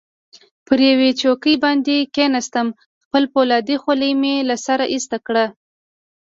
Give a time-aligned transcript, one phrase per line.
[0.65, 2.67] پر یوې چوکۍ باندې کښېناستم،
[3.03, 5.45] خپله فولادي خولۍ مې له سره ایسته کړه.